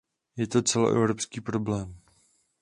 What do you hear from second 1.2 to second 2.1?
problém.